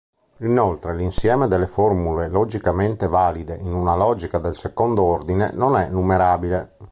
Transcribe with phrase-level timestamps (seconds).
[0.37, 6.77] Inoltre l'insieme delle formule logicamente valide in una logica del second'ordine non è numerabile.